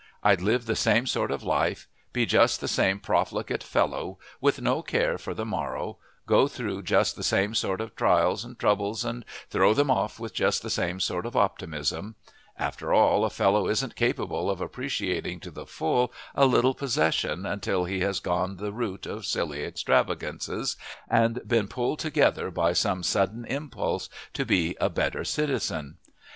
I'd 0.23 0.41
live 0.41 0.65
the 0.65 0.75
same 0.75 1.05
sort 1.05 1.29
of 1.29 1.43
life, 1.43 1.87
be 2.11 2.25
just 2.25 2.59
the 2.59 2.67
same 2.67 2.99
profligate 2.99 3.61
fellow 3.61 4.17
with 4.39 4.59
no 4.59 4.81
care 4.81 5.19
for 5.19 5.35
the 5.35 5.45
morrow, 5.45 5.99
go 6.25 6.47
through 6.47 6.81
just 6.81 7.15
the 7.15 7.21
same 7.21 7.53
sort 7.53 7.79
of 7.79 7.95
trials 7.95 8.43
and 8.43 8.57
troubles 8.57 9.05
and 9.05 9.23
throw 9.51 9.75
them 9.75 9.91
off 9.91 10.19
with 10.19 10.33
just 10.33 10.63
the 10.63 10.71
same 10.71 10.99
sort 10.99 11.27
of 11.27 11.35
optimism. 11.37 12.15
After 12.57 12.91
all, 12.91 13.23
a 13.23 13.29
fellow 13.29 13.67
isn't 13.67 13.95
capable 13.95 14.49
of 14.49 14.59
appreciating 14.59 15.39
to 15.41 15.51
the 15.51 15.67
full 15.67 16.11
a 16.33 16.47
little 16.47 16.73
possession 16.73 17.45
until 17.45 17.85
he 17.85 17.99
has 17.99 18.19
gone 18.19 18.57
the 18.57 18.73
route 18.73 19.05
of 19.05 19.27
silly 19.27 19.63
extravagances 19.63 20.77
and 21.11 21.47
been 21.47 21.67
pulled 21.67 21.99
together 21.99 22.49
by 22.49 22.73
some 22.73 23.03
sudden 23.03 23.45
impulse 23.45 24.09
to 24.33 24.45
be 24.47 24.75
a 24.81 24.89
better 24.89 25.23
citizen. 25.23 25.97